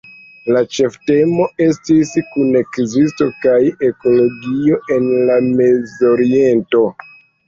La 0.53 0.61
ĉeftemo 0.75 1.43
estis 1.65 2.13
“kunekzisto 2.35 3.27
kaj 3.43 3.57
ekologio 3.89 4.79
en 4.95 5.05
la 5.29 5.37
Mezoriento". 5.61 6.83